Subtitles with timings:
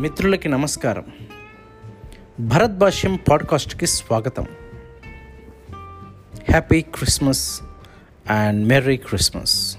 [0.00, 1.04] మిత్రులకి నమస్కారం.
[2.40, 4.46] భరత్ భాష్యం పాడ్కాస్ట్కి స్వాగతం.
[6.50, 7.60] Happy Christmas
[8.30, 9.76] and merry Christmas.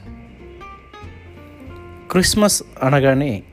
[2.11, 3.43] Christmas అనగానే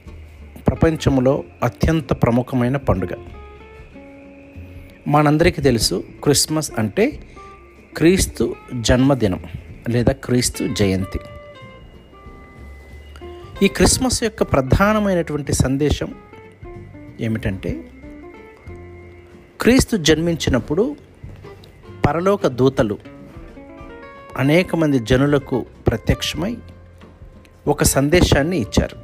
[0.68, 3.16] ప్రపంచంలో అత్యంత ప్రముఖమైన పండుగ.
[5.08, 7.22] మనందరికీ తెలుసు క్రిస్మస్ అంటే
[7.96, 9.44] క్రీస్తు జన్మదినం
[9.88, 11.20] లేదా క్రీస్తు జయంతి.
[13.64, 16.14] ఈ క్రిస్మస్ యొక్క ప్రధానమైనటువంటి సందేశం
[17.20, 17.84] ఏమిటంటే
[19.60, 20.96] క్రీస్తు జన్మించినప్పుడు
[22.06, 22.98] పరలోక దూతలు
[24.38, 26.56] అనేక మంది జనులకు ప్రత్యక్షమై
[27.66, 28.96] ఒక సందేశాన్ని ఇచ్చారు.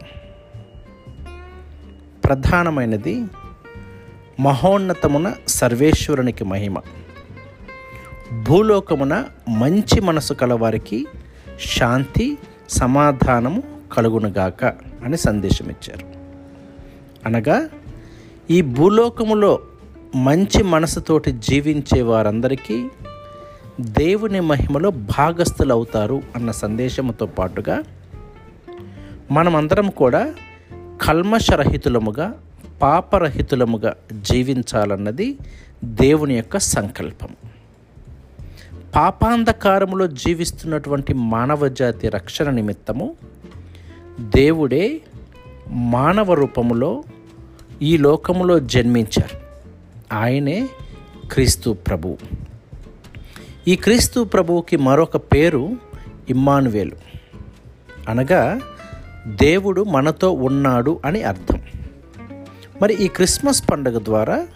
[2.25, 3.25] ప్రధానమైనది
[4.41, 6.79] మహోన్నతమున సర్వేశ్వరునికి మహిమ.
[8.49, 11.07] భూలోకమున మంచి మనసు కలవారికి
[11.61, 13.63] శాంతి సమాధానము
[13.93, 14.65] కలుగునుగాక
[15.05, 16.07] అని సందేశం ఇచ్చారు
[17.29, 17.69] అనగా
[18.51, 19.59] ఈ భూలోకములో
[20.15, 22.89] మంచి మనసుతోటి జీవించే వారందరికీ
[23.81, 27.83] దేవుని మహిమలో భాగస్థులవుతారు అన్న సందేశంతో పాటుగా
[29.31, 30.35] మనమందరం కూడా
[31.03, 32.35] కల్మషరహితులముగా
[32.83, 35.39] పాపరహితులముగా జీవించాలన్నది
[35.85, 37.29] దేవుని యొక్క సంకల్పం.
[38.97, 43.15] పాపాంధకారములో జీవిస్తున్నటువంటి మానవ జాతి రక్షణ నిమిత్తము
[44.21, 45.01] దేవుడే
[45.71, 47.03] మానవ రూపములో
[47.83, 49.39] ఈ లోకములో జన్మించారు.
[50.15, 50.69] ఆయనే
[51.33, 52.17] క్రీస్తు ప్రభు.
[53.69, 55.77] ఈ క్రీస్తు ప్రభువుకి మరొక పేరు
[56.31, 56.97] ఇమ్మానువేలు.
[58.09, 58.61] అనగా
[59.27, 61.63] దేవుడు మనతో ఉన్నాడు అని అర్థం.
[62.83, 64.47] మరి ఈ క్రిస్మస్ పండుగ ద్వారా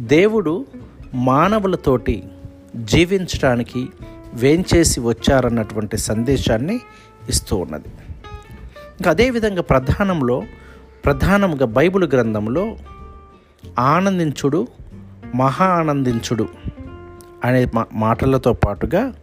[0.00, 0.66] దేవుడు
[1.14, 2.24] మానవులతోటి
[2.76, 3.88] జీవించడానికి
[4.34, 6.80] వేంచేసి వచ్చారన్నటువంటి సందేశాన్ని
[7.28, 7.88] ఇస్తూ ఉన్నది.
[8.68, 10.42] ఇంకా అదేవిధంగా ప్రధానంలో
[11.04, 12.76] ప్రధానంగా బైబిల్ గ్రంథంలో
[13.78, 14.68] ఆనందించుడు
[15.34, 16.48] మహా ఆనందించుడు
[17.44, 19.14] అనే మా మాటలతో పాటుగా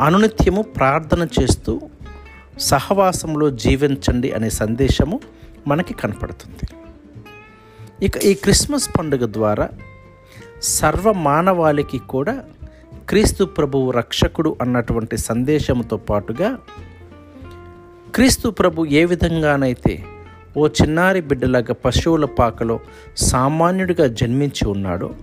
[0.00, 1.80] అనునిత్యము ప్రార్థన చేస్తూ
[2.58, 5.20] సహవాసంలో జీవించండి అనే సందేశము
[5.66, 6.68] మనకి కనపడుతుంది.
[8.04, 9.68] ఇక ఈ క్రిస్మస్ పండుగ ద్వారా
[10.62, 12.44] సర్వ మానవాళికి కూడా
[13.08, 16.58] క్రీస్తు ప్రభువు రక్షకుడు అన్నటువంటి సందేశంతో పాటుగా
[18.14, 20.04] క్రీస్తు ప్రభు ఏ విధంగానైతే
[20.58, 22.80] ఓ చిన్నారి బిడ్డలాగా పశువుల పాకలో
[23.16, 25.14] సామాన్యుడిగా జన్మించి ఉన్నాడు.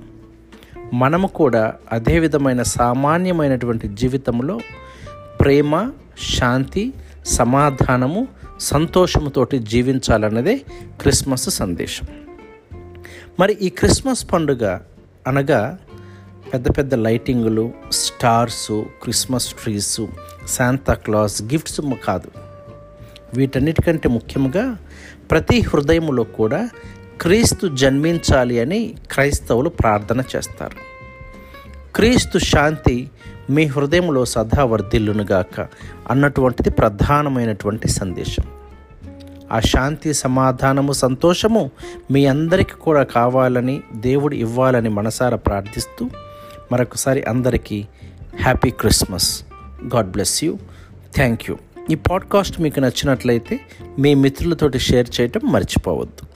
[0.94, 4.60] మనము కూడా అదే విధమైన సామాన్యమైనటువంటి జీవితంలో
[5.40, 5.92] ప్రేమ
[6.38, 6.94] శాంతి
[7.26, 8.28] సమాధానము
[8.60, 10.58] సంతోషముతోటి జీవించాలన్నదే
[11.02, 12.08] క్రిస్మస్ సందేశం.
[13.40, 14.80] మరి ఈ క్రిస్మస్ పండుగ
[15.28, 15.78] అనగా
[16.54, 20.02] పెద్ద పెద్ద లైటింగులు stars Christmas trees
[20.48, 22.32] Santa Claus gifts కాదు.
[23.34, 24.78] వీటన్నిటికంటే ముఖ్యంగా
[25.32, 26.70] ప్రతి హృదయములో కూడా
[27.22, 30.78] క్రీస్తు జన్మించాలి అని క్రైస్తవులు ప్రార్థన చేస్తారు.
[31.96, 33.10] క్రీస్తు శాంతి
[33.50, 35.68] మీ హృదయంలో సదా వర్ధిల్లునుగాక
[36.10, 38.44] అన్నటువంటిది ప్రధానమైనటువంటి సందేశం.
[39.52, 41.72] ఆ శాంతి సమాధానము సంతోషము
[42.12, 46.10] మీ అందరికీ కూడా కావాలని దేవుడు ఇవ్వాలని మనసారా ప్రార్థిస్తూ
[46.72, 47.88] మరొకసారి అందరికీ
[48.42, 49.44] happy Christmas.
[49.96, 50.58] God bless you.
[51.16, 51.58] Thank you.
[51.92, 53.60] ఈ పాడ్కాస్ట్ మీకు నచ్చినట్లయితే
[54.00, 56.35] మీ మిత్రులతోటి షేర్ చేయటం మర్చిపోవద్దు.